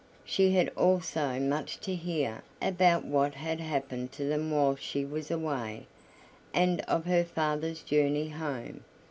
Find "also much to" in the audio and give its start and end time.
0.69-1.93